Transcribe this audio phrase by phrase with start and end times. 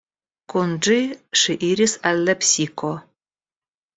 [0.53, 0.95] Kun ĝi
[1.41, 2.93] ŝi iris al Lepsiko.